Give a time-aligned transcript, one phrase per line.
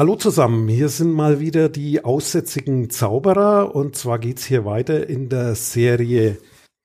[0.00, 5.28] Hallo zusammen, hier sind mal wieder die aussätzigen Zauberer und zwar geht's hier weiter in
[5.28, 6.38] der Serie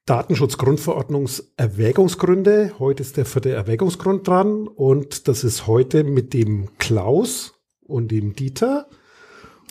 [0.06, 2.74] Datenschutzgrundverordnungserwägungsgründe.
[2.78, 8.36] Heute ist der vierte Erwägungsgrund dran und das ist heute mit dem Klaus und dem
[8.36, 8.89] Dieter.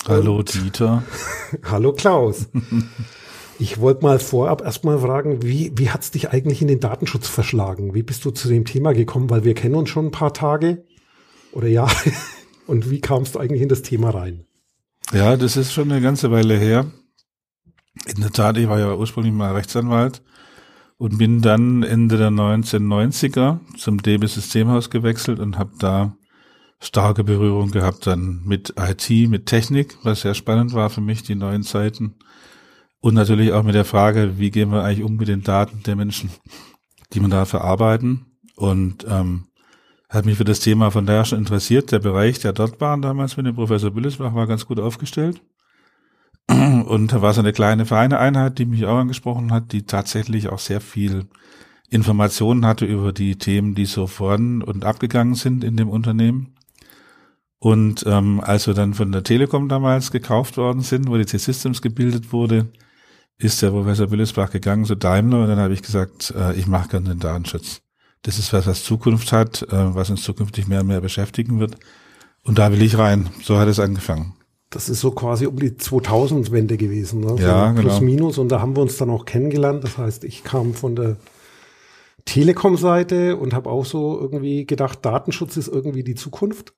[0.08, 1.02] Hallo und Dieter.
[1.64, 2.48] Hallo Klaus.
[3.58, 7.94] Ich wollte mal vorab erstmal fragen, wie, wie hat's dich eigentlich in den Datenschutz verschlagen?
[7.94, 9.30] Wie bist du zu dem Thema gekommen?
[9.30, 10.82] Weil wir kennen uns schon ein paar Tage
[11.52, 12.10] oder Jahre.
[12.66, 14.46] Und wie kamst du eigentlich in das Thema rein?
[15.12, 16.86] Ja, das ist schon eine ganze Weile her.
[18.06, 20.22] In der Tat, ich war ja ursprünglich mal Rechtsanwalt
[20.96, 26.16] und bin dann Ende der 1990er zum DB Systemhaus gewechselt und habe da
[26.80, 31.34] starke Berührung gehabt dann mit IT, mit Technik, was sehr spannend war für mich, die
[31.34, 32.16] neuen Zeiten.
[33.00, 35.96] Und natürlich auch mit der Frage, wie gehen wir eigentlich um mit den Daten der
[35.96, 36.30] Menschen,
[37.12, 38.26] die man da verarbeiten.
[38.56, 39.48] Und ähm,
[40.14, 41.92] hat mich für das Thema von daher schon interessiert.
[41.92, 45.42] Der Bereich, der dort war damals mit dem Professor Büllesbach, war ganz gut aufgestellt.
[46.48, 50.58] Und da war so eine kleine Vereineinheit, die mich auch angesprochen hat, die tatsächlich auch
[50.58, 51.26] sehr viel
[51.88, 56.54] Informationen hatte über die Themen, die so voran und abgegangen sind in dem Unternehmen.
[57.58, 61.80] Und ähm, als wir dann von der Telekom damals gekauft worden sind, wo die T-Systems
[61.80, 62.68] gebildet wurde,
[63.38, 66.88] ist der Professor Büllesbach gegangen zu Daimler und dann habe ich gesagt, äh, ich mache
[66.88, 67.83] gerne den Datenschutz.
[68.24, 71.76] Das ist was, was Zukunft hat, äh, was uns zukünftig mehr und mehr beschäftigen wird.
[72.42, 73.28] Und da will ich rein.
[73.42, 74.34] So hat es angefangen.
[74.70, 77.36] Das ist so quasi um die 2000-Wende gewesen, ne?
[77.38, 77.80] Ja, so genau.
[77.80, 78.38] Plus minus.
[78.38, 79.84] Und da haben wir uns dann auch kennengelernt.
[79.84, 81.16] Das heißt, ich kam von der
[82.24, 86.72] Telekom-Seite und habe auch so irgendwie gedacht, Datenschutz ist irgendwie die Zukunft.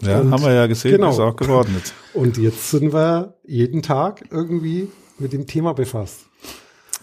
[0.00, 1.10] Ja, und haben wir ja gesehen, genau.
[1.10, 1.94] ist auch geworden jetzt.
[2.14, 6.26] Und jetzt sind wir jeden Tag irgendwie mit dem Thema befasst.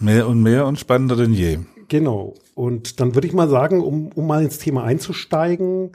[0.00, 1.60] Mehr und mehr und spannender denn je.
[1.88, 2.34] Genau.
[2.60, 5.92] Und dann würde ich mal sagen, um, um mal ins Thema einzusteigen,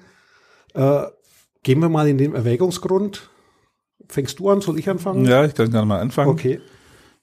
[0.73, 1.03] äh,
[1.61, 3.29] gehen wir mal in den Erwägungsgrund.
[4.09, 4.61] Fängst du an?
[4.61, 5.25] Soll ich anfangen?
[5.25, 6.31] Ja, ich kann gerne mal anfangen.
[6.31, 6.59] Okay,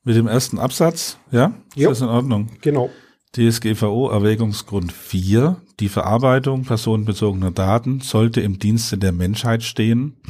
[0.04, 1.54] Mit dem ersten Absatz, ja?
[1.74, 2.50] Ist das in Ordnung?
[2.60, 2.88] genau.
[3.34, 5.56] DSGVO Erwägungsgrund 4.
[5.80, 10.20] Die Verarbeitung personenbezogener Daten sollte im Dienste der Menschheit stehen.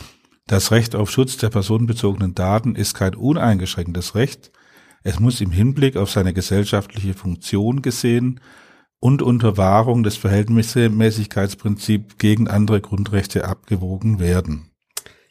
[0.47, 4.53] Das Recht auf Schutz der personenbezogenen Daten ist kein uneingeschränktes Recht.
[5.03, 8.41] Es muss im Hinblick auf seine gesellschaftliche Funktion gesehen
[9.03, 14.71] und unter Wahrung des Verhältnismäßigkeitsprinzips gegen andere Grundrechte abgewogen werden.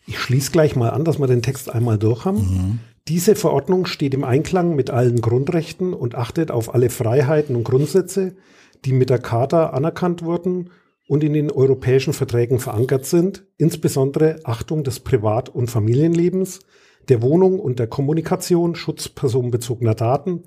[0.06, 2.82] Ich schließe gleich mal an, dass wir den Text einmal durch haben.
[3.08, 8.36] Diese Verordnung steht im Einklang mit allen Grundrechten und achtet auf alle Freiheiten und Grundsätze,
[8.84, 10.72] die mit der Charta anerkannt wurden
[11.08, 16.60] und in den europäischen Verträgen verankert sind, insbesondere Achtung des Privat- und Familienlebens,
[17.08, 20.44] der Wohnung und der Kommunikation, Schutz personenbezogener Daten,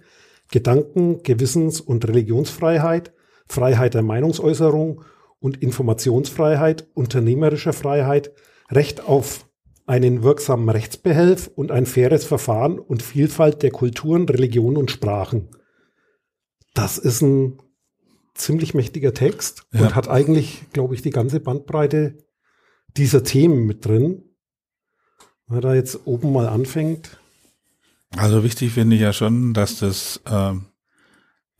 [0.50, 3.12] Gedanken-, Gewissens- und Religionsfreiheit,
[3.48, 5.02] Freiheit der Meinungsäußerung
[5.40, 8.32] und Informationsfreiheit, unternehmerischer Freiheit,
[8.70, 9.46] Recht auf
[9.86, 15.50] einen wirksamen Rechtsbehelf und ein faires Verfahren und Vielfalt der Kulturen, Religionen und Sprachen.
[16.72, 17.58] Das ist ein
[18.34, 19.82] ziemlich mächtiger Text Ja.
[19.82, 22.16] und hat eigentlich, glaube ich, die ganze Bandbreite
[22.96, 24.24] dieser Themen mit drin.
[25.46, 27.18] Wenn man da jetzt oben mal anfängt,
[28.16, 30.66] Also wichtig finde ich ja schon, dass das ähm,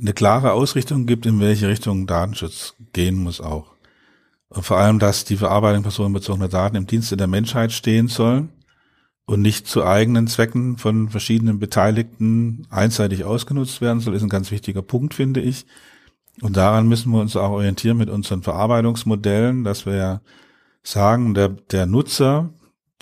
[0.01, 3.75] eine klare Ausrichtung gibt, in welche Richtung Datenschutz gehen muss auch.
[4.49, 8.49] Und vor allem, dass die Verarbeitung personenbezogener Daten im Dienste der Menschheit stehen soll
[9.27, 14.51] und nicht zu eigenen Zwecken von verschiedenen Beteiligten einseitig ausgenutzt werden soll, ist ein ganz
[14.51, 15.67] wichtiger Punkt, finde ich.
[16.41, 20.21] Und daran müssen wir uns auch orientieren mit unseren Verarbeitungsmodellen, dass wir ja
[20.83, 22.51] sagen, der, der Nutzer,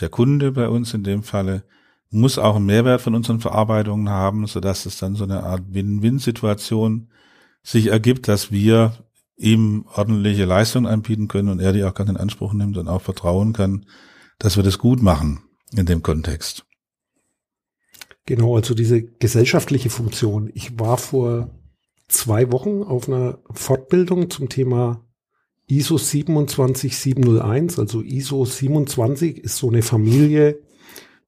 [0.00, 1.64] der Kunde bei uns in dem Falle,
[2.12, 7.08] muss auch einen Mehrwert von unseren Verarbeitungen haben, sodass es dann so eine Art Win-Win-Situation
[7.62, 8.92] sich ergibt, dass wir
[9.36, 13.02] ihm ordentliche Leistung anbieten können und er die auch ganz in Anspruch nimmt und auch
[13.02, 13.86] vertrauen kann,
[14.38, 15.40] dass wir das gut machen
[15.74, 16.64] in dem Kontext.
[18.26, 20.50] Genau, also diese gesellschaftliche Funktion.
[20.54, 21.50] Ich war vor
[22.08, 25.04] zwei Wochen auf einer Fortbildung zum Thema
[25.66, 27.78] ISO 27701.
[27.78, 30.58] Also ISO 27 ist so eine Familie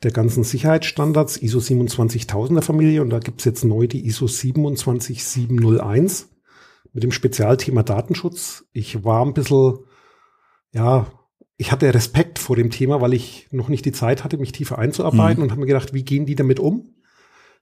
[0.04, 3.02] der ganzen Sicherheitsstandards, ISO 27000er Familie.
[3.02, 6.28] Und da gibt's jetzt neu die ISO 27701
[6.92, 8.64] mit dem Spezialthema Datenschutz.
[8.72, 9.78] Ich war ein bisschen,
[10.72, 11.06] ja,
[11.56, 14.78] ich hatte Respekt vor dem Thema, weil ich noch nicht die Zeit hatte, mich tiefer
[14.78, 15.42] einzuarbeiten Mhm.
[15.44, 16.94] und habe mir gedacht, wie gehen die damit um?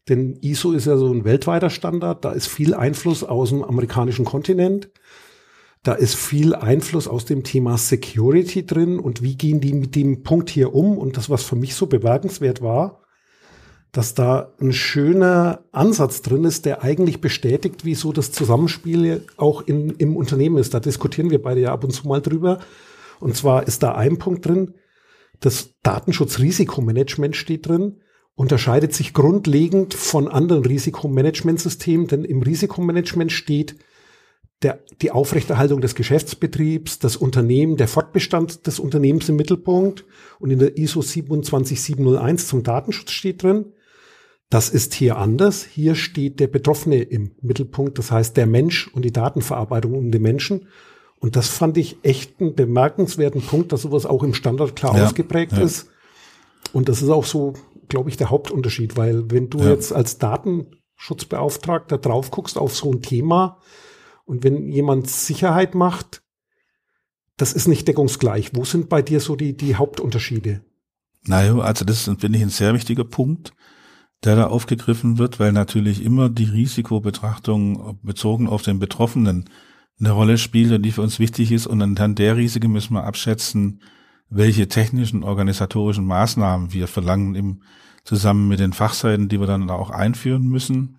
[0.09, 4.25] Denn ISO ist ja so ein weltweiter Standard, da ist viel Einfluss aus dem amerikanischen
[4.25, 4.91] Kontinent.
[5.85, 10.23] Da ist viel Einfluss aus dem Thema Security drin und wie gehen die mit dem
[10.23, 10.97] Punkt hier um?
[10.97, 13.03] Und das, was für mich so bemerkenswert war,
[13.91, 19.91] dass da ein schöner Ansatz drin ist, der eigentlich bestätigt, wieso das Zusammenspiel auch in,
[19.97, 20.73] im Unternehmen ist.
[20.73, 22.61] Da diskutieren wir beide ja ab und zu mal drüber.
[23.19, 24.75] Und zwar ist da ein Punkt drin,
[25.41, 28.01] Das Datenschutzrisikomanagement steht drin,
[28.37, 33.75] unterscheidet sich grundlegend von anderen Risikomanagementsystemen, denn im Risikomanagement steht
[34.63, 40.05] der, die Aufrechterhaltung des Geschäftsbetriebs, das Unternehmen, der Fortbestand des Unternehmens im Mittelpunkt
[40.39, 43.73] und in der ISO 27701 zum Datenschutz steht drin.
[44.51, 45.65] Das ist hier anders.
[45.65, 50.23] Hier steht der Betroffene im Mittelpunkt, das heißt der Mensch und die Datenverarbeitung um den
[50.23, 50.69] Menschen.
[51.19, 55.05] Und das fand ich echt einen bemerkenswerten Punkt, dass sowas auch im Standard klar ja,
[55.05, 55.63] ausgeprägt ja.
[55.63, 55.89] ist.
[56.73, 57.55] Und das ist auch so,
[57.89, 59.71] glaube ich, der Hauptunterschied, weil wenn du ja.
[59.71, 63.59] jetzt als Datenschutzbeauftragter drauf guckst auf so ein Thema,
[64.25, 66.23] und wenn jemand Sicherheit macht,
[67.37, 68.55] das ist nicht deckungsgleich.
[68.55, 70.63] Wo sind bei dir so die, die Hauptunterschiede?
[71.25, 73.53] Naja, also das ist, finde ich, ein sehr wichtiger Punkt,
[74.25, 79.49] der da aufgegriffen wird, weil natürlich immer die Risikobetrachtung bezogen auf den Betroffenen
[79.99, 81.67] eine Rolle spielt und die für uns wichtig ist.
[81.67, 83.83] Und anhand der Risiken müssen wir abschätzen,
[84.29, 87.63] welche technischen, organisatorischen Maßnahmen wir verlangen im
[88.05, 90.99] zusammen mit den Fachseiten, die wir dann auch einführen müssen.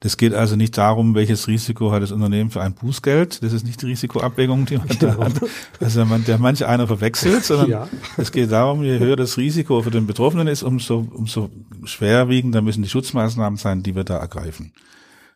[0.00, 3.42] Das geht also nicht darum, welches Risiko hat das Unternehmen für ein Bußgeld.
[3.42, 5.24] Das ist nicht die Risikoabwägung, die man da genau.
[5.24, 5.32] hat.
[5.80, 7.88] Also man, der manche einer verwechselt, sondern ja.
[8.18, 11.50] es geht darum, je höher das Risiko für den Betroffenen ist, umso, umso
[11.84, 14.72] schwerwiegender müssen die Schutzmaßnahmen sein, die wir da ergreifen.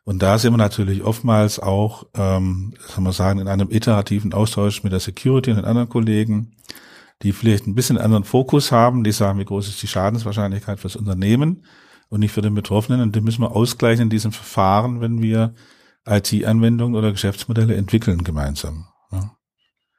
[0.04, 4.82] Und da sind wir natürlich oftmals auch, ähm, soll man sagen, in einem iterativen Austausch
[4.82, 6.52] mit der Security und den anderen Kollegen,
[7.22, 10.96] die vielleicht ein bisschen anderen Fokus haben, die sagen, wie groß ist die Schadenswahrscheinlichkeit fürs
[10.96, 11.64] Unternehmen
[12.10, 13.00] und nicht für den Betroffenen.
[13.00, 15.54] Und die müssen wir ausgleichen in diesem Verfahren, wenn wir
[16.06, 18.86] IT-Anwendungen oder Geschäftsmodelle entwickeln gemeinsam.
[19.12, 19.36] Ja.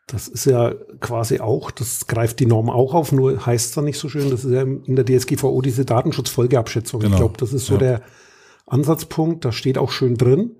[0.07, 3.85] Das ist ja quasi auch, das greift die Norm auch auf, nur heißt es dann
[3.85, 6.99] nicht so schön, das ist ja in der DSGVO diese Datenschutzfolgeabschätzung.
[6.99, 7.13] Genau.
[7.13, 7.79] Ich glaube, das ist so ja.
[7.79, 8.01] der
[8.67, 10.57] Ansatzpunkt, da steht auch schön drin.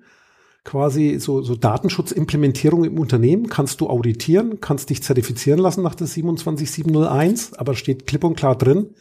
[0.64, 6.08] Quasi so, so Datenschutzimplementierung im Unternehmen kannst du auditieren, kannst dich zertifizieren lassen nach der
[6.08, 8.92] 27701, aber steht klipp und klar drin,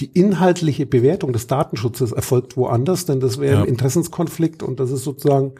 [0.00, 3.62] die inhaltliche Bewertung des Datenschutzes erfolgt woanders, denn das wäre ja.
[3.62, 5.54] ein Interessenskonflikt und das ist sozusagen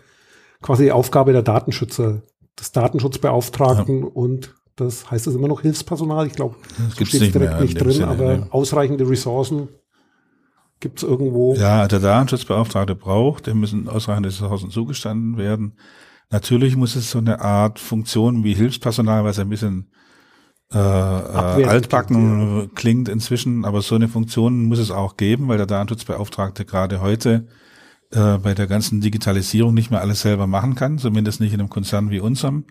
[0.63, 2.23] quasi die Aufgabe der Datenschützer,
[2.59, 4.07] des Datenschutzbeauftragten ja.
[4.07, 6.27] und das heißt es immer noch Hilfspersonal.
[6.27, 6.55] Ich glaube,
[6.99, 8.47] das steht direkt nicht drin, Sinne, aber ne?
[8.51, 9.69] ausreichende Ressourcen
[10.81, 11.55] gibt es irgendwo.
[11.55, 15.75] Ja, der Datenschutzbeauftragte braucht, dem müssen ausreichende Ressourcen zugestanden werden.
[16.31, 19.91] Natürlich muss es so eine Art Funktion wie Hilfspersonal, was ein bisschen
[20.73, 22.67] äh, äh, altbacken ja.
[22.75, 27.47] klingt inzwischen, aber so eine Funktion muss es auch geben, weil der Datenschutzbeauftragte gerade heute
[28.11, 31.71] äh, bei der ganzen Digitalisierung nicht mehr alles selber machen kann, zumindest nicht in einem
[31.71, 32.65] Konzern wie unserem.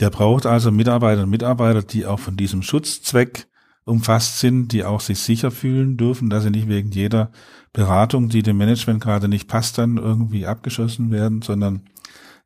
[0.00, 3.46] Der braucht also Mitarbeiter und Mitarbeiter, die auch von diesem Schutzzweck
[3.84, 7.30] umfasst sind, die auch sich sicher fühlen dürfen, dass sie nicht wegen jeder
[7.72, 11.82] Beratung, die dem Management gerade nicht passt, dann irgendwie abgeschossen werden, sondern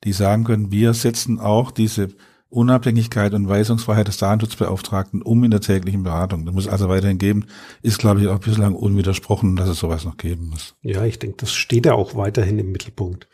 [0.04, 2.08] die sagen können, wir setzen auch diese
[2.50, 6.46] Unabhängigkeit und Weisungsfreiheit des Datenschutzbeauftragten um in der täglichen Beratung.
[6.46, 7.46] Das muss also weiterhin geben.
[7.82, 10.74] Ist, glaube ich, auch bislang unwidersprochen, dass es sowas noch geben muss.
[10.82, 13.28] Ja, ich denke, das steht ja auch weiterhin im Mittelpunkt.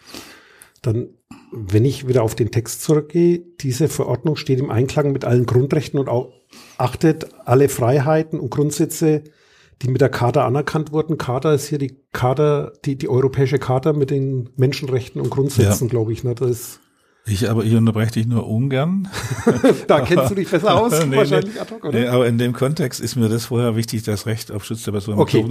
[0.82, 1.08] Dann,
[1.52, 6.00] wenn ich wieder auf den Text zurückgehe, diese Verordnung steht im Einklang mit allen Grundrechten
[6.00, 6.32] und auch
[6.76, 9.22] achtet alle Freiheiten und Grundsätze,
[9.81, 11.19] die mit der Charta anerkannt wurden.
[11.19, 15.91] Charta ist hier die Charta, die, die europäische Charta mit den Menschenrechten und Grundsätzen, ja.
[15.91, 16.24] glaube ich.
[16.24, 16.34] Ne?
[16.34, 16.81] Das ist
[17.26, 19.08] ich aber ich unterbreche dich nur ungern.
[19.86, 21.98] da kennst du dich besser aus, nee, wahrscheinlich nee, ad hoc, oder?
[21.98, 24.93] Nee, aber in dem Kontext ist mir das vorher wichtig, das Recht auf Schutz der
[24.93, 25.44] Personen okay,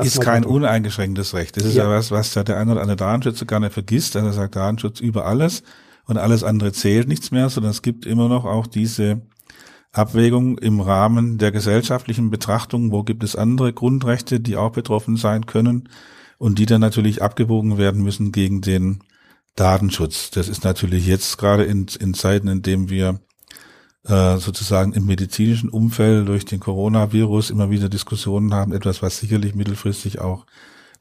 [0.00, 1.56] ist kein uneingeschränktes Recht.
[1.56, 4.14] Das ist ja, ja was, was der eine oder andere Datenschützer gerne vergisst.
[4.14, 5.64] Also er sagt Datenschutz über alles
[6.06, 9.20] und alles andere zählt nichts mehr, sondern es gibt immer noch auch diese
[9.92, 15.46] Abwägung im Rahmen der gesellschaftlichen Betrachtung, wo gibt es andere Grundrechte, die auch betroffen sein
[15.46, 15.88] können
[16.38, 19.00] und die dann natürlich abgewogen werden müssen gegen den
[19.58, 20.30] Datenschutz.
[20.30, 23.20] Das ist natürlich jetzt gerade in, in Zeiten, in denen wir
[24.04, 29.54] äh, sozusagen im medizinischen Umfeld durch den Coronavirus immer wieder Diskussionen haben, etwas, was sicherlich
[29.54, 30.46] mittelfristig auch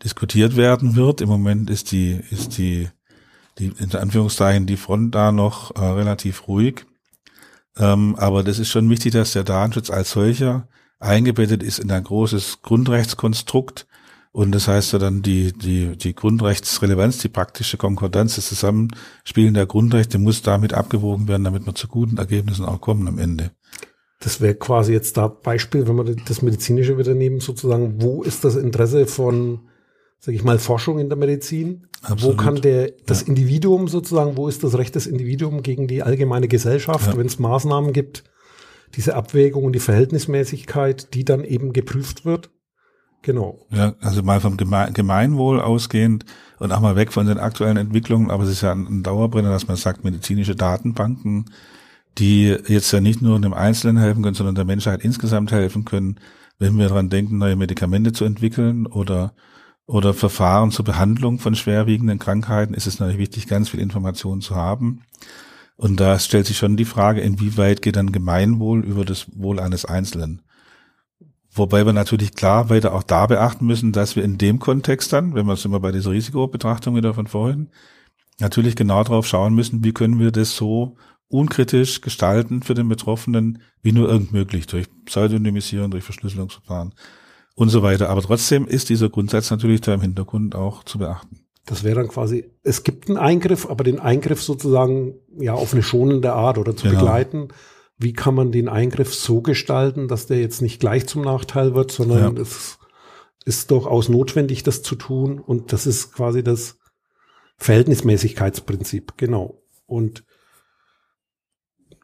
[0.03, 1.21] diskutiert werden wird.
[1.21, 2.89] Im Moment ist die, ist die,
[3.59, 6.85] die in Anführungszeichen die Front da noch äh, relativ ruhig.
[7.77, 10.67] Ähm, aber das ist schon wichtig, dass der Datenschutz als solcher
[10.99, 13.87] eingebettet ist in ein großes Grundrechtskonstrukt,
[14.37, 19.65] und das heißt ja dann, die, die, die Grundrechtsrelevanz, die praktische Konkordanz, das Zusammenspielen der
[19.65, 23.49] Grundrechte muss damit abgewogen werden, damit wir zu guten Ergebnissen auch kommen am Ende.
[24.19, 28.43] Das wäre quasi jetzt da Beispiel, wenn wir das medizinische wieder nehmen, sozusagen, wo ist
[28.43, 29.69] das Interesse von,
[30.19, 31.87] sag ich mal, Forschung in der Medizin?
[32.03, 32.37] Absolut.
[32.37, 33.29] Wo kann der, das ja.
[33.29, 37.17] Individuum sozusagen, wo ist das Recht des Individuums gegen die allgemeine Gesellschaft, ja.
[37.17, 38.23] wenn es Maßnahmen gibt,
[38.95, 42.51] diese Abwägung und die Verhältnismäßigkeit, die dann eben geprüft wird?
[43.21, 43.59] Genau.
[43.71, 46.25] Ja, also mal vom Gemeinwohl ausgehend
[46.59, 49.67] und auch mal weg von den aktuellen Entwicklungen, aber es ist ja ein Dauerbrenner, dass
[49.67, 51.45] man sagt, medizinische Datenbanken,
[52.17, 56.19] die jetzt ja nicht nur einem Einzelnen helfen können, sondern der Menschheit insgesamt helfen können,
[56.59, 59.33] wenn wir daran denken, neue Medikamente zu entwickeln oder
[59.87, 64.55] oder Verfahren zur Behandlung von schwerwiegenden Krankheiten, ist es natürlich wichtig, ganz viel Informationen zu
[64.55, 65.03] haben.
[65.77, 69.85] Und da stellt sich schon die Frage, inwieweit geht dann Gemeinwohl über das Wohl eines
[69.85, 70.41] Einzelnen?
[71.57, 75.35] Wobei wir natürlich klar weiter auch da beachten müssen, dass wir in dem Kontext dann,
[75.35, 77.69] wenn wir es immer bei dieser Risikobetrachtung wieder von vorhin,
[78.39, 80.95] natürlich genau darauf schauen müssen, wie können wir das so
[81.29, 86.93] unkritisch gestalten für den Betroffenen, wie nur irgend möglich, durch Pseudonymisierung, durch Verschlüsselungsverfahren
[87.55, 88.09] und so weiter.
[88.09, 91.41] Aber trotzdem ist dieser Grundsatz natürlich da im Hintergrund auch zu beachten.
[91.65, 95.83] Das wäre dann quasi, es gibt einen Eingriff, aber den Eingriff sozusagen ja auf eine
[95.83, 96.99] schonende Art oder zu genau.
[96.99, 97.49] begleiten.
[97.97, 101.91] Wie kann man den Eingriff so gestalten, dass der jetzt nicht gleich zum Nachteil wird,
[101.91, 102.41] sondern ja.
[102.41, 102.77] es
[103.45, 105.39] ist durchaus notwendig, das zu tun.
[105.39, 106.77] Und das ist quasi das
[107.57, 109.61] Verhältnismäßigkeitsprinzip, genau.
[109.87, 110.25] Und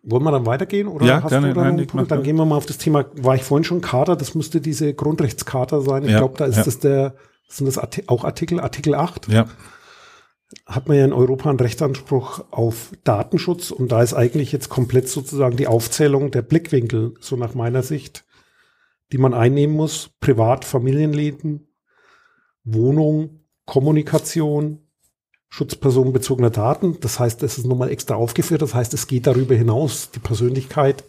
[0.03, 0.87] wollen wir dann weitergehen?
[0.87, 2.11] Oder ja, hast gerne, du da nein, Punkt?
[2.11, 4.93] Dann gehen wir mal auf das Thema, war ich vorhin schon Kater, das müsste diese
[4.93, 6.03] Grundrechtscharta sein.
[6.03, 6.63] Ich ja, glaube, da ist ja.
[6.63, 7.15] das der,
[7.47, 9.27] sind das auch Artikel, Artikel 8?
[9.27, 9.45] Ja.
[10.65, 15.09] Hat man ja in Europa einen Rechtsanspruch auf Datenschutz und da ist eigentlich jetzt komplett
[15.09, 18.25] sozusagen die Aufzählung der Blickwinkel, so nach meiner Sicht,
[19.11, 20.11] die man einnehmen muss.
[20.19, 21.67] Privat, Familienleben,
[22.63, 24.79] Wohnung, Kommunikation,
[25.49, 26.97] schutzpersonenbezogener Daten.
[26.99, 28.61] Das heißt, es ist nochmal extra aufgeführt.
[28.61, 30.09] Das heißt, es geht darüber hinaus.
[30.11, 31.03] Die Persönlichkeit,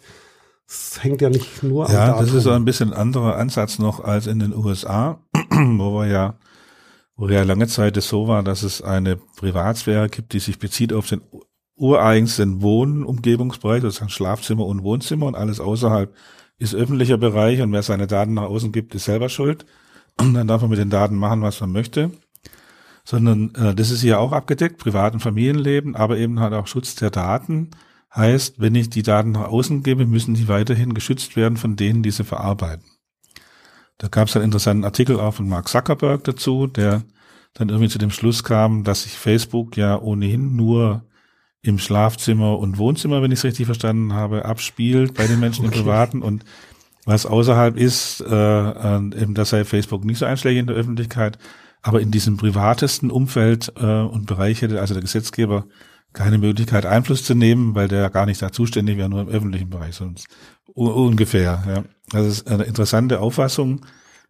[0.67, 2.15] es hängt ja nicht nur ja, am Datum.
[2.15, 6.35] Ja, das ist ein bisschen anderer Ansatz noch als in den USA, wo wir ja,
[7.15, 10.93] wo ja lange Zeit es so war, dass es eine Privatsphäre gibt, die sich bezieht
[10.93, 11.21] auf den
[11.75, 16.13] ureigensten Wohnumgebungsbereich, sozusagen Schlafzimmer und Wohnzimmer und alles außerhalb
[16.57, 19.65] ist öffentlicher Bereich und wer seine Daten nach außen gibt, ist selber schuld.
[20.17, 22.11] Und dann darf man mit den Daten machen, was man möchte
[23.05, 26.95] sondern äh, das ist hier auch abgedeckt, Privat- und Familienleben, aber eben halt auch Schutz
[26.95, 27.69] der Daten.
[28.13, 32.01] Heißt, wenn ich die Daten nach außen gebe, müssen die weiterhin geschützt werden von denen,
[32.01, 32.85] die sie verarbeiten.
[33.97, 37.03] Da gab es einen interessanten Artikel auch von Mark Zuckerberg dazu, der
[37.53, 41.05] dann irgendwie zu dem Schluss kam, dass sich Facebook ja ohnehin nur
[41.61, 45.75] im Schlafzimmer und Wohnzimmer, wenn ich es richtig verstanden habe, abspielt bei den Menschen okay.
[45.75, 46.43] im Privaten und
[47.05, 51.37] was außerhalb ist, äh, eben das sei Facebook nicht so einschlägig in der Öffentlichkeit.
[51.81, 55.67] Aber in diesem privatesten Umfeld äh, und Bereich hätte also der Gesetzgeber
[56.13, 59.27] keine Möglichkeit, Einfluss zu nehmen, weil der ja gar nicht da zuständig wäre, nur im
[59.27, 60.27] öffentlichen Bereich sonst.
[60.73, 61.83] ungefähr, ja.
[62.11, 63.85] Das ist eine interessante Auffassung,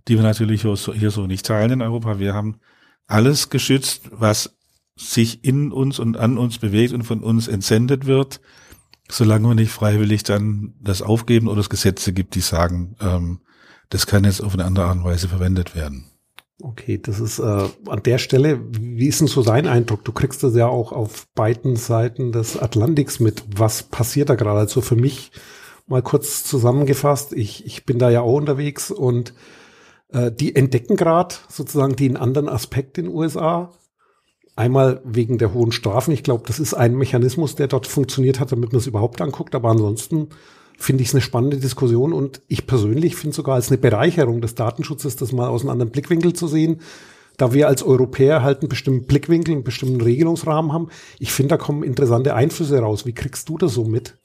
[0.08, 2.20] die wir natürlich hier so, nicht teilen in Europa.
[2.20, 2.60] Wir haben
[3.08, 4.56] alles geschützt, was
[4.96, 8.40] sich in uns und an uns bewegt und von uns entsendet wird,
[9.10, 13.40] solange wir nicht freiwillig dann das aufgeben oder es Gesetze gibt, die sagen, ähm,
[13.90, 16.06] das kann jetzt auf eine andere Art und Weise verwendet werden.
[16.62, 20.06] Okay, das ist äh, an der Stelle, wie ist denn so dein Eindruck?
[20.06, 23.44] Du kriegst das ja auch auf beiden Seiten des Atlantiks mit.
[23.54, 24.60] Was passiert da gerade?
[24.60, 25.32] Also für mich
[25.88, 29.34] mal kurz zusammengefasst, ich, ich bin da ja auch unterwegs und
[30.10, 33.72] äh, die entdecken gerade sozusagen den anderen Aspekt in den USA.
[34.56, 36.12] Einmal wegen der hohen Strafen.
[36.12, 39.54] Ich glaube, das ist ein Mechanismus, der dort funktioniert hat, damit man es überhaupt anguckt.
[39.54, 40.30] Aber ansonsten
[40.78, 44.56] finde ich es eine spannende Diskussion und ich persönlich finde sogar als eine Bereicherung des
[44.56, 46.82] Datenschutzes, das mal aus einem anderen Blickwinkel zu sehen,
[47.38, 50.88] da wir als Europäer halt einen bestimmten Blickwinkel, einen bestimmten Regelungsrahmen haben.
[51.20, 53.06] Ich finde, da kommen interessante Einflüsse raus.
[53.06, 54.18] Wie kriegst du das so mit?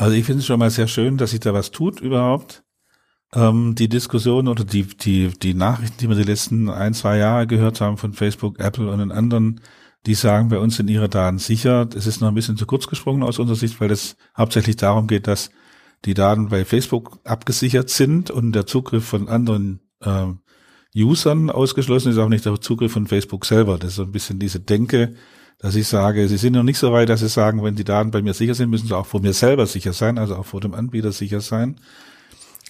[0.00, 2.64] Also ich finde es schon mal sehr schön, dass sich da was tut überhaupt.
[3.34, 7.46] Ähm, die Diskussion oder die, die, die Nachrichten, die wir die letzten ein, zwei Jahre
[7.46, 9.60] gehört haben von Facebook, Apple und den anderen
[10.06, 11.84] die sagen, bei uns sind ihre Daten sicher.
[11.84, 15.06] Das ist noch ein bisschen zu kurz gesprungen aus unserer Sicht, weil es hauptsächlich darum
[15.06, 15.50] geht, dass
[16.06, 20.28] die Daten bei Facebook abgesichert sind und der Zugriff von anderen äh,
[20.96, 23.76] Usern ausgeschlossen ist, auch nicht der Zugriff von Facebook selber.
[23.76, 25.14] Das ist so ein bisschen diese Denke,
[25.60, 28.10] dass ich sage, sie sind noch nicht so weit, dass sie sagen, wenn die Daten
[28.10, 30.60] bei mir sicher sind, müssen sie auch vor mir selber sicher sein, also auch vor
[30.60, 31.76] dem Anbieter sicher sein.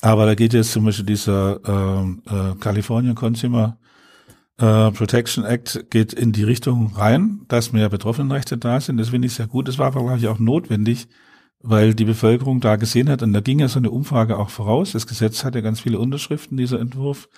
[0.03, 3.79] Aber da geht jetzt zum Beispiel dieser äh, äh, California Consumer
[4.61, 8.99] äh, Protection Act geht in die Richtung rein, dass mehr Betroffenenrechte da sind.
[8.99, 9.69] Das finde ich sehr gut.
[9.69, 11.09] Das war aber, glaube ich, auch notwendig,
[11.61, 14.93] weil die Bevölkerung da gesehen hat, und da ging ja so eine Umfrage auch voraus.
[14.93, 17.29] Das Gesetz hatte ganz viele Unterschriften, dieser Entwurf.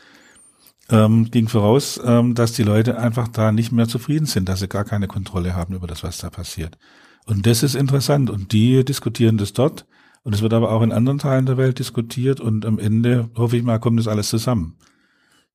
[0.91, 4.69] Ähm, ging voraus, ähm, dass die Leute einfach da nicht mehr zufrieden sind, dass sie
[4.69, 6.77] gar keine Kontrolle haben über das, was da passiert.
[7.25, 8.31] Und das ist interessant.
[8.31, 9.87] Und die diskutieren das dort.
[10.25, 12.41] Und es wird aber auch in anderen Teilen der Welt diskutiert.
[12.41, 14.77] Und am Ende, hoffe ich mal, kommt das alles zusammen.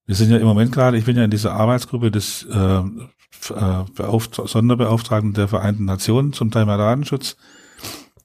[0.05, 3.83] Wir sind ja im Moment gerade, ich bin ja in dieser Arbeitsgruppe des äh, äh
[4.45, 7.35] Sonderbeauftragten der Vereinten Nationen zum Thema Datenschutz.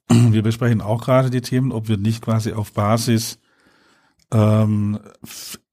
[0.09, 3.39] Wir besprechen auch gerade die Themen, ob wir nicht quasi auf Basis
[4.33, 4.99] ähm,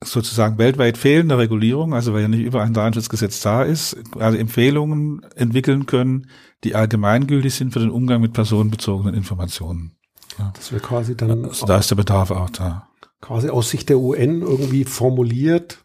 [0.03, 5.21] sozusagen weltweit fehlende Regulierung, also weil ja nicht überall ein Datenschutzgesetz da ist, also Empfehlungen
[5.35, 6.27] entwickeln können,
[6.63, 9.93] die allgemeingültig sind für den Umgang mit personenbezogenen Informationen.
[10.37, 10.51] Ja.
[10.55, 11.45] Das wäre quasi dann.
[11.45, 12.87] Also da ist der Bedarf auch da.
[13.21, 15.83] Quasi aus Sicht der UN irgendwie formuliert.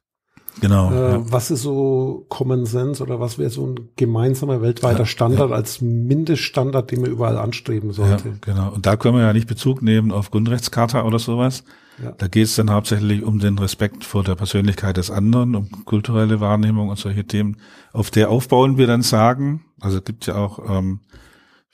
[0.61, 0.93] Genau.
[0.93, 1.33] Äh, ja.
[1.33, 5.81] Was ist so Common Sense oder was wäre so ein gemeinsamer weltweiter Standard ja, als
[5.81, 8.29] Mindeststandard, den man überall anstreben sollte?
[8.29, 8.73] Ja, genau.
[8.73, 11.65] Und da können wir ja nicht Bezug nehmen auf Grundrechtscharta oder sowas.
[12.03, 12.13] Ja.
[12.13, 16.41] Da geht es dann hauptsächlich um den Respekt vor der Persönlichkeit des anderen, um kulturelle
[16.41, 17.59] Wahrnehmung und solche Themen.
[17.93, 21.01] Auf der aufbauen wir dann sagen, also es gibt ja auch ähm,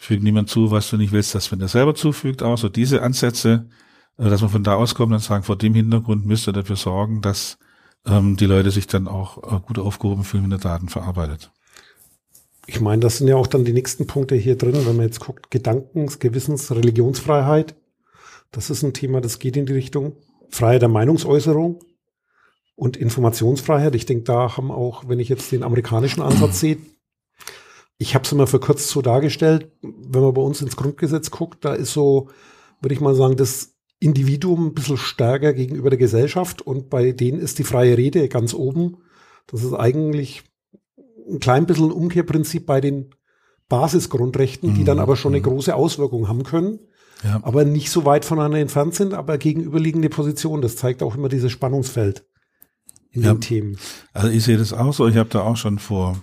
[0.00, 3.02] fügt niemand zu, was du nicht willst, dass man dir selber zufügt, aber so diese
[3.02, 3.68] Ansätze,
[4.16, 7.20] äh, dass man von da auskommt und sagen, vor dem Hintergrund müsst ihr dafür sorgen,
[7.20, 7.58] dass
[8.06, 11.52] ähm, die Leute sich dann auch äh, gut aufgehoben fühlen, wenn der Daten verarbeitet.
[12.66, 15.20] Ich meine, das sind ja auch dann die nächsten Punkte hier drin, wenn man jetzt
[15.20, 17.74] guckt, Gedankens-, Gewissens-, Religionsfreiheit.
[18.50, 20.16] Das ist ein Thema, das geht in die Richtung.
[20.50, 21.80] Freiheit der Meinungsäußerung
[22.75, 23.95] und Informationsfreiheit.
[23.95, 26.78] Ich denke, da haben auch, wenn ich jetzt den amerikanischen Ansatz sehe,
[27.99, 31.64] ich habe es immer für kurz so dargestellt, wenn man bei uns ins Grundgesetz guckt,
[31.64, 32.28] da ist so,
[32.80, 37.38] würde ich mal sagen, das Individuum ein bisschen stärker gegenüber der Gesellschaft und bei denen
[37.38, 38.97] ist die freie Rede ganz oben.
[39.47, 40.45] Das ist eigentlich
[41.30, 43.14] ein klein bisschen ein Umkehrprinzip bei den
[43.69, 45.02] Basisgrundrechten, die dann mhm.
[45.02, 45.50] aber schon eine mhm.
[45.50, 46.80] große Auswirkung haben können,
[47.24, 47.40] ja.
[47.42, 50.62] aber nicht so weit voneinander entfernt sind, aber gegenüberliegende Positionen.
[50.62, 52.24] Das zeigt auch immer dieses Spannungsfeld
[53.10, 53.34] in ja.
[53.34, 53.78] den Themen.
[54.12, 55.06] Also ich sehe das auch so.
[55.08, 56.22] Ich habe da auch schon vor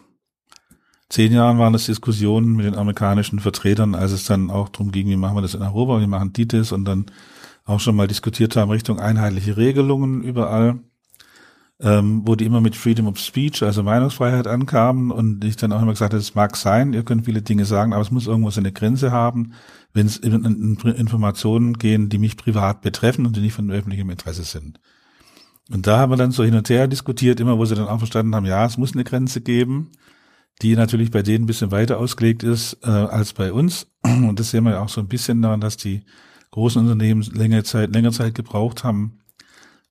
[1.09, 5.07] zehn Jahren waren das Diskussionen mit den amerikanischen Vertretern, als es dann auch darum ging,
[5.07, 7.05] wie machen wir das in Europa, wie machen die das und dann
[7.65, 10.79] auch schon mal diskutiert haben Richtung einheitliche Regelungen überall,
[11.79, 15.81] ähm, wo die immer mit Freedom of Speech, also Meinungsfreiheit ankamen und ich dann auch
[15.81, 18.49] immer gesagt habe, es mag sein, ihr könnt viele Dinge sagen, aber es muss irgendwo
[18.49, 19.53] so eine Grenze haben,
[19.93, 24.09] wenn es in, in Informationen gehen, die mich privat betreffen und die nicht von öffentlichem
[24.09, 24.79] Interesse sind.
[25.69, 27.97] Und da haben wir dann so hin und her diskutiert, immer wo sie dann auch
[27.99, 29.91] verstanden haben, ja, es muss eine Grenze geben
[30.61, 33.87] die natürlich bei denen ein bisschen weiter ausgelegt ist äh, als bei uns.
[34.03, 36.03] Und das sehen wir ja auch so ein bisschen daran, dass die
[36.51, 39.19] großen Unternehmen längere Zeit, längere Zeit gebraucht haben,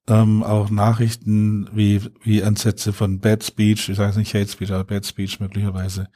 [0.09, 4.85] ähm, auch Nachrichten wie, wie Ansätze von Bad Speech, ich sage nicht Hate Speech, aber
[4.85, 6.09] Bad Speech möglicherweise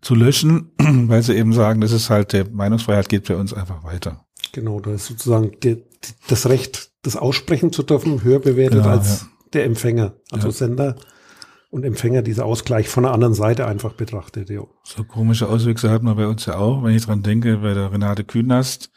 [0.00, 3.84] zu löschen, weil sie eben sagen, das ist halt, der Meinungsfreiheit geht bei uns einfach
[3.84, 4.24] weiter.
[4.52, 5.84] Genau, da ist sozusagen die,
[6.28, 9.26] das Recht, das aussprechen zu dürfen, höher bewertet genau, als ja.
[9.52, 10.52] der Empfänger, also ja.
[10.52, 10.96] Sender
[11.70, 14.50] und Empfänger dieser Ausgleich von der anderen Seite einfach betrachtet.
[14.50, 14.68] Jo.
[14.84, 17.92] So komische Auswüchse hat man bei uns ja auch, wenn ich dran denke, bei der
[17.92, 18.90] Renate Künast,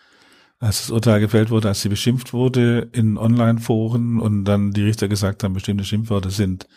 [0.59, 5.07] als das Urteil gefällt wurde, als sie beschimpft wurde in Online-Foren und dann die Richter
[5.07, 6.67] gesagt haben, bestimmte Schimpfworte sind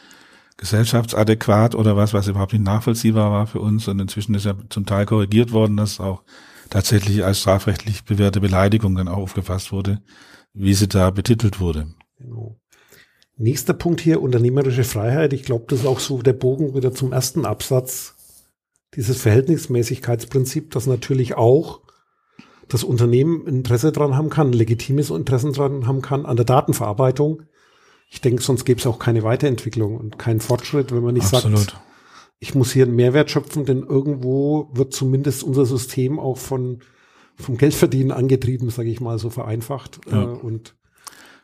[0.57, 3.89] gesellschaftsadäquat oder was, was überhaupt nicht nachvollziehbar war für uns.
[3.89, 6.23] Und inzwischen ist ja zum Teil korrigiert worden, dass auch
[6.71, 10.01] tatsächlich als strafrechtlich bewährte Beleidigung dann auch aufgefasst wurde,
[10.55, 11.89] wie sie da betitelt wurde.
[12.19, 12.57] Genau.
[13.37, 15.33] Nächster Punkt hier, unternehmerische Freiheit.
[15.33, 18.15] Ich glaube, das ist auch so der Bogen wieder zum ersten Absatz.
[18.95, 21.82] Dieses Verhältnismäßigkeitsprinzip, das natürlich auch
[22.69, 27.43] das Unternehmen Interesse dran haben kann, legitimes Interesse dran haben kann an der Datenverarbeitung.
[28.11, 31.59] Ich denke, sonst gäbe es auch keine Weiterentwicklung und keinen Fortschritt, wenn man nicht Absolut.
[31.59, 31.81] sagt,
[32.39, 36.81] ich muss hier einen Mehrwert schöpfen, denn irgendwo wird zumindest unser System auch von
[37.37, 40.01] vom Geldverdienen angetrieben, sage ich mal so vereinfacht.
[40.11, 40.23] Ja.
[40.23, 40.75] Äh, und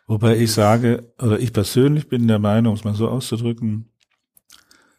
[0.06, 3.90] Wobei ich sage, oder ich persönlich bin der Meinung, um es mal so auszudrücken,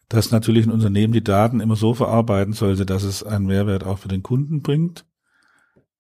[0.08, 4.00] dass natürlich ein Unternehmen die Daten immer so verarbeiten sollte, dass es einen Mehrwert auch
[4.00, 5.06] für den Kunden bringt.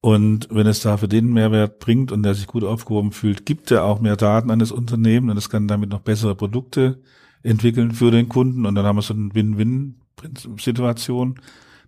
[0.01, 3.69] Und wenn es da für den Mehrwert bringt und der sich gut aufgehoben fühlt, gibt
[3.71, 6.99] er auch mehr Daten an das Unternehmen und es kann damit noch bessere Produkte
[7.43, 11.39] entwickeln für den Kunden und dann haben wir so eine Win-Win-Situation.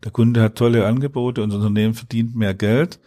[0.03, 2.99] Der Kunde hat tolle Angebote, unser Unternehmen verdient mehr Geld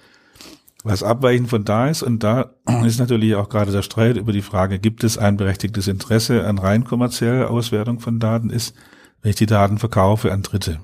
[0.84, 2.02] was abweichend von da ist.
[2.02, 2.50] Und da
[2.84, 6.58] ist natürlich auch gerade der Streit über die Frage, gibt es ein berechtigtes Interesse an
[6.58, 8.76] rein kommerzieller Auswertung von Daten ist,
[9.22, 10.78] wenn ich die Daten verkaufe an Dritte.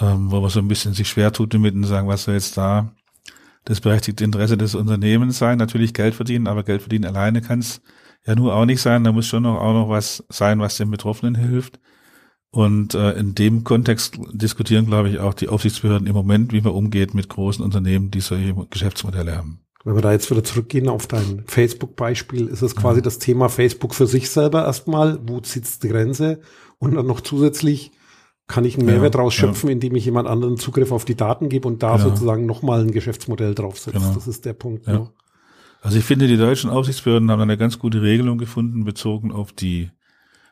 [0.00, 2.56] Ähm, wo man so ein bisschen sich schwer tut damit und sagen, was soll jetzt
[2.56, 2.94] da
[3.64, 5.58] das berechtigte Interesse des Unternehmens sein?
[5.58, 7.82] Natürlich Geld verdienen, aber Geld verdienen alleine kann es
[8.26, 9.04] ja nur auch nicht sein.
[9.04, 11.78] Da muss schon noch, auch noch was sein, was den Betroffenen hilft.
[12.50, 16.72] Und äh, in dem Kontext diskutieren, glaube ich, auch die Aufsichtsbehörden im Moment, wie man
[16.72, 19.60] umgeht mit großen Unternehmen, die solche Geschäftsmodelle haben.
[19.84, 23.04] Wenn wir da jetzt wieder zurückgehen auf dein Facebook-Beispiel, ist es quasi ja.
[23.04, 25.18] das Thema Facebook für sich selber erstmal.
[25.26, 26.40] Wo sitzt die Grenze?
[26.78, 27.90] Und dann noch zusätzlich
[28.52, 29.72] kann ich einen Mehrwert ja, rausschöpfen, ja.
[29.72, 33.54] indem ich jemand anderen Zugriff auf die Daten gebe und da sozusagen nochmal ein Geschäftsmodell
[33.54, 33.98] draufsetze.
[33.98, 34.12] Genau.
[34.12, 34.86] Das ist der Punkt.
[34.86, 35.10] Ja.
[35.80, 39.90] Also ich finde, die deutschen Aufsichtsbehörden haben eine ganz gute Regelung gefunden, bezogen auf die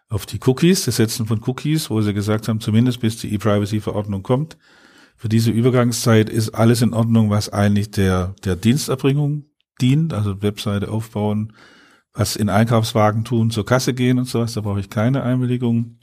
[0.09, 4.25] auf die Cookies, das Setzen von Cookies, wo sie gesagt haben, zumindest bis die E-Privacy-Verordnung
[4.25, 4.59] kommt.
[5.17, 9.45] Für diese Übergangszeit ist alles in Ordnung, was eigentlich der, der Diensterbringung
[9.81, 11.53] dient, also Webseite aufbauen,
[12.13, 16.00] was in Einkaufswagen tun, zur Kasse gehen und sowas, da brauche ich keine Einwilligung.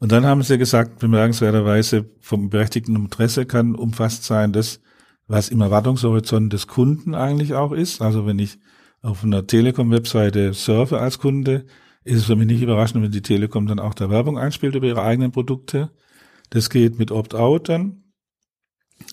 [0.00, 4.80] Und dann haben sie gesagt, bemerkenswerterweise vom berechtigten Interesse kann umfasst sein, das,
[5.28, 8.00] was im Erwartungshorizont des Kunden eigentlich auch ist.
[8.00, 8.58] Also wenn ich
[9.02, 11.66] auf einer Telekom-Webseite surfe als Kunde,
[12.02, 14.86] ist es für mich nicht überraschend, wenn die Telekom dann auch da Werbung einspielt über
[14.86, 15.90] ihre eigenen Produkte.
[16.48, 18.04] Das geht mit Opt-out dann.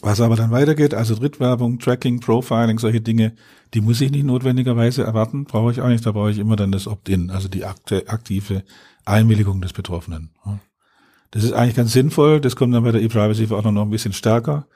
[0.01, 3.35] Was aber dann weitergeht, also Drittwerbung, Tracking, Profiling, solche Dinge,
[3.73, 6.71] die muss ich nicht notwendigerweise erwarten, brauche ich auch nicht, da brauche ich immer dann
[6.71, 8.63] das Opt-in, also die aktive
[9.05, 10.31] Einwilligung des Betroffenen.
[11.31, 14.67] Das ist eigentlich ganz sinnvoll, das kommt dann bei der E-Privacy-Verordnung noch ein bisschen stärker,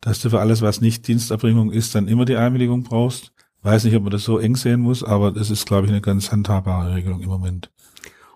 [0.00, 3.32] dass du für alles, was nicht Diensterbringung ist, dann immer die Einwilligung brauchst.
[3.62, 6.00] Weiß nicht, ob man das so eng sehen muss, aber das ist, glaube ich, eine
[6.00, 7.70] ganz handhabbare Regelung im Moment.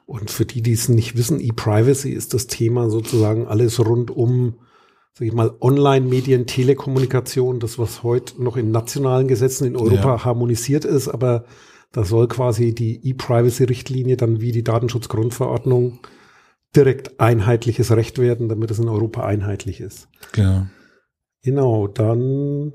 [0.06, 4.54] Und für die, die es nicht wissen, E-Privacy ist das Thema sozusagen alles rund um
[5.20, 10.24] sag ich mal, Online-Medien, Telekommunikation, das, was heute noch in nationalen Gesetzen in Europa ja.
[10.24, 11.44] harmonisiert ist, aber
[11.92, 16.00] da soll quasi die E-Privacy-Richtlinie dann wie die Datenschutzgrundverordnung
[16.76, 20.08] direkt einheitliches Recht werden, damit es in Europa einheitlich ist.
[20.32, 20.66] Genau.
[21.42, 22.74] Genau, dann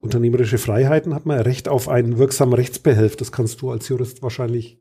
[0.00, 3.16] unternehmerische Freiheiten hat man Recht auf einen wirksamen Rechtsbehelf.
[3.16, 4.80] Das kannst du als Jurist wahrscheinlich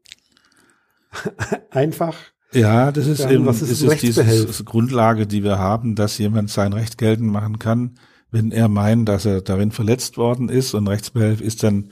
[1.70, 2.16] einfach
[2.56, 6.72] ja, das ist eben was ist, ist diese Grundlage, die wir haben, dass jemand sein
[6.72, 7.98] Recht geltend machen kann,
[8.32, 10.74] wenn er meint, dass er darin verletzt worden ist.
[10.74, 11.90] Und Rechtsbehelf ist dann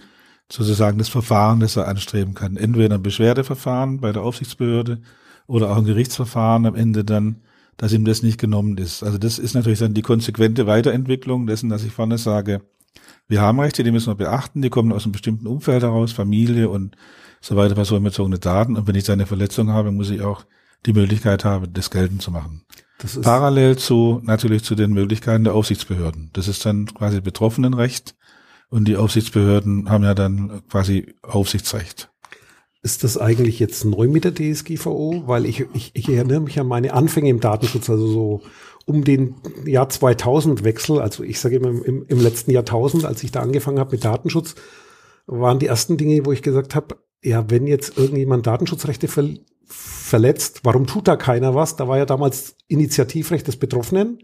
[0.50, 2.56] sozusagen das Verfahren, das er anstreben kann.
[2.56, 5.02] Entweder ein Beschwerdeverfahren bei der Aufsichtsbehörde
[5.48, 7.42] oder auch ein Gerichtsverfahren am Ende dann,
[7.78, 9.04] dass ihm das nicht genommen ist.
[9.04, 12.62] Also das ist natürlich dann die konsequente Weiterentwicklung dessen, dass ich vorne sage,
[13.28, 16.70] wir haben Rechte, die müssen wir beachten, die kommen aus einem bestimmten Umfeld heraus, Familie
[16.70, 16.96] und
[17.42, 18.78] so weiter personenbezogene Daten.
[18.78, 20.46] Und wenn ich eine Verletzung habe, muss ich auch
[20.86, 22.64] die Möglichkeit haben, das geltend zu machen.
[23.22, 26.30] Parallel zu, natürlich zu den Möglichkeiten der Aufsichtsbehörden.
[26.34, 28.16] Das ist dann quasi Betroffenenrecht
[28.70, 32.13] und die Aufsichtsbehörden haben ja dann quasi Aufsichtsrecht.
[32.84, 35.24] Ist das eigentlich jetzt neu mit der DSGVO?
[35.26, 38.42] Weil ich, ich, ich erinnere mich an meine Anfänge im Datenschutz, also so
[38.86, 43.32] um den Jahr 2000 Wechsel, also ich sage immer im, im letzten Jahrtausend, als ich
[43.32, 44.56] da angefangen habe mit Datenschutz,
[45.26, 49.30] waren die ersten Dinge, wo ich gesagt habe, ja, wenn jetzt irgendjemand Datenschutzrechte ver
[49.66, 51.78] verletzt, warum tut da keiner was?
[51.78, 54.20] Da war ja damals Initiativrecht des Betroffenen.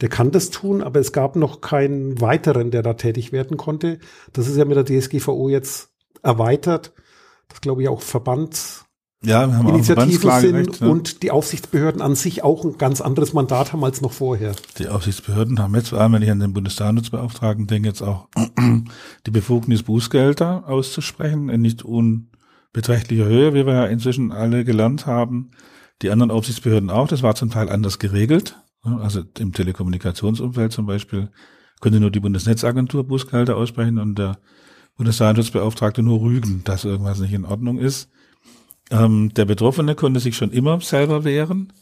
[0.00, 4.00] Der kann das tun, aber es gab noch keinen weiteren, der da tätig werden konnte.
[4.32, 5.90] Das ist ja mit der DSGVO jetzt
[6.22, 6.92] erweitert.
[7.50, 8.86] Das glaube ich auch Verband
[9.22, 10.86] ja, Initiativen sind ja.
[10.86, 14.54] und die Aufsichtsbehörden an sich auch ein ganz anderes Mandat haben als noch vorher.
[14.78, 18.28] Die Aufsichtsbehörden haben jetzt, vor allem wenn ich an den Bundesdatenschutzbeauftragten denke, jetzt auch
[19.26, 25.50] die Befugnis, Bußgelder auszusprechen in nicht unbeträchtlicher Höhe, wie wir ja inzwischen alle gelernt haben.
[26.00, 28.56] Die anderen Aufsichtsbehörden auch, das war zum Teil anders geregelt.
[28.82, 31.28] Also im Telekommunikationsumfeld zum Beispiel
[31.82, 34.38] könnte nur die Bundesnetzagentur Bußgelder aussprechen und der
[34.96, 38.10] Bundesdatenschutzbeauftragte nur rügen, dass irgendwas nicht in Ordnung ist.
[38.90, 41.72] Ähm, der Betroffene konnte sich schon immer selber wehren.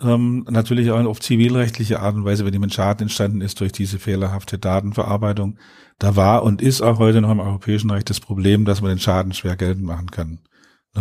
[0.00, 3.98] Ähm, natürlich auch auf zivilrechtliche Art und Weise, wenn jemand Schaden entstanden ist durch diese
[3.98, 5.58] fehlerhafte Datenverarbeitung.
[5.98, 9.00] Da war und ist auch heute noch im europäischen Recht das Problem, dass man den
[9.00, 10.38] Schaden schwer geltend machen kann.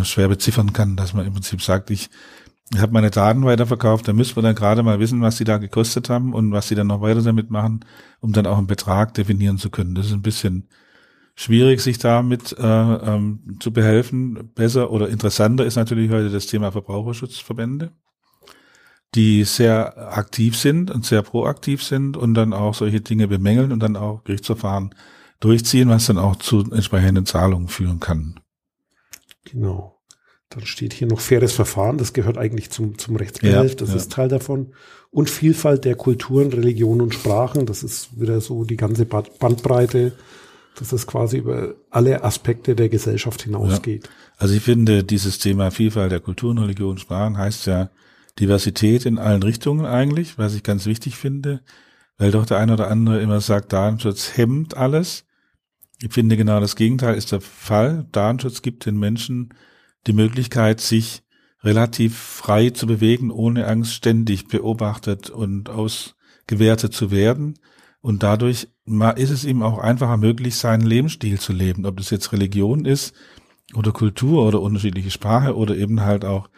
[0.03, 2.09] Schwer beziffern kann, dass man im Prinzip sagt, ich,
[2.73, 5.57] ich habe meine Daten weiterverkauft, da müsste man dann gerade mal wissen, was sie da
[5.57, 7.85] gekostet haben und was sie dann noch weiter damit machen,
[8.19, 9.95] um dann auch einen Betrag definieren zu können.
[9.95, 10.67] Das ist ein bisschen
[11.37, 14.51] schwierig, sich damit äh, ähm, zu behelfen.
[14.55, 17.91] Besser oder interessanter ist natürlich heute das Thema Verbraucherschutzverbände,
[19.15, 23.79] die sehr aktiv sind und sehr proaktiv sind und dann auch solche Dinge bemängeln und
[23.81, 24.95] dann auch Gerichtsverfahren
[25.39, 28.39] durchziehen, was dann auch zu entsprechenden Zahlungen führen kann.
[29.45, 29.93] Genau.
[30.49, 33.95] Dann steht hier noch faires Verfahren, das gehört eigentlich zum, zum Rechtsbehelf, ja, das ja.
[33.95, 34.73] ist Teil davon.
[35.11, 40.13] Und Vielfalt der Kulturen, Religionen und Sprachen, das ist wieder so die ganze Bandbreite
[40.79, 44.05] dass es quasi über alle Aspekte der Gesellschaft hinausgeht.
[44.05, 44.09] Ja.
[44.37, 47.89] Also ich finde, dieses Thema Vielfalt der Kulturen, Religion, Sprachen heißt ja
[48.39, 51.61] Diversität in allen Richtungen eigentlich, was ich ganz wichtig finde,
[52.17, 55.25] weil doch der eine oder andere immer sagt, Datenschutz hemmt alles.
[56.01, 58.07] Ich finde genau das Gegenteil ist der Fall.
[58.11, 59.53] Datenschutz gibt den Menschen
[60.05, 61.23] die Möglichkeit, sich
[61.63, 67.55] relativ frei zu bewegen, ohne Angst ständig beobachtet und ausgewertet zu werden.
[68.01, 68.67] Und dadurch
[69.15, 71.85] ist es ihm auch einfacher möglich, seinen Lebensstil zu leben.
[71.85, 73.13] Ob das jetzt Religion ist
[73.73, 76.49] oder Kultur oder unterschiedliche Sprache oder eben halt auch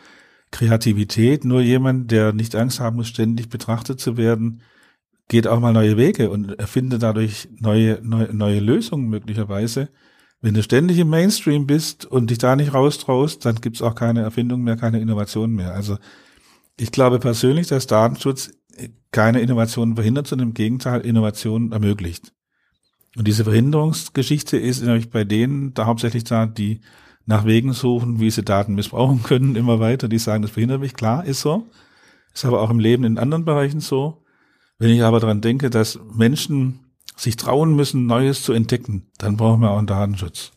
[0.52, 1.46] Kreativität.
[1.46, 4.62] Nur jemand, der nicht Angst haben muss, ständig betrachtet zu werden,
[5.28, 9.90] geht auch mal neue Wege und erfindet dadurch neue, neue, neue Lösungen möglicherweise.
[10.42, 14.22] Wenn du ständig im Mainstream bist und dich da nicht raustraust, dann gibt's auch keine
[14.22, 15.74] Erfindung mehr, keine Innovation mehr.
[15.74, 15.98] Also
[16.80, 18.52] ich glaube persönlich, dass Datenschutz
[19.12, 22.34] keine Innovationen verhindert, sondern im Gegenteil Innovationen ermöglicht.
[23.16, 26.82] Und diese Verhinderungsgeschichte ist nämlich bei denen da hauptsächlich da, die
[27.26, 30.08] nach Wegen suchen, wie sie Daten missbrauchen können, immer weiter.
[30.08, 30.94] Die sagen, das behindert mich.
[30.94, 31.68] Klar, ist so.
[32.34, 34.24] Ist aber auch im Leben in anderen Bereichen so.
[34.78, 36.80] Wenn ich aber daran denke, dass Menschen
[37.16, 40.54] sich trauen müssen, Neues zu entdecken, dann brauchen wir auch einen Datenschutz.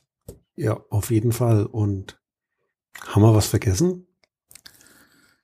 [0.55, 1.67] Ja, auf jeden Fall.
[1.67, 2.21] Und
[3.07, 4.07] haben wir was vergessen?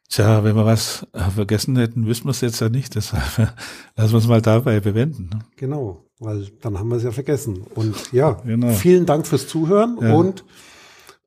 [0.08, 2.94] Tja, wenn wir was vergessen hätten, wüssten wir es jetzt ja nicht.
[2.94, 3.22] Deshalb
[3.96, 5.30] lassen wir es mal dabei bewenden.
[5.32, 5.40] Ne?
[5.56, 7.62] Genau, weil dann haben wir es ja vergessen.
[7.74, 8.70] Und ja, genau.
[8.70, 10.14] vielen Dank fürs Zuhören ja.
[10.14, 10.44] und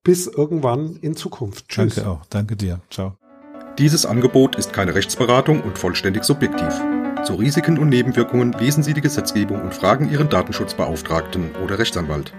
[0.04, 1.67] bis irgendwann in Zukunft.
[1.70, 1.96] Tschüss.
[1.96, 2.26] Danke auch.
[2.30, 2.82] Danke dir.
[2.89, 3.15] Ciao.
[3.78, 6.82] Dieses Angebot ist keine Rechtsberatung und vollständig subjektiv.
[7.24, 12.34] Zu Risiken und Nebenwirkungen lesen Sie die Gesetzgebung und fragen Ihren Datenschutzbeauftragten oder Rechtsanwalt.